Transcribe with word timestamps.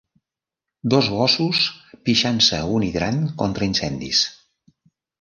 Dos 0.93 1.09
gossos 1.17 1.61
pixant-se 2.09 2.59
a 2.65 2.73
un 2.79 2.89
hidrant 2.91 3.23
contra-incendis. 3.45 4.29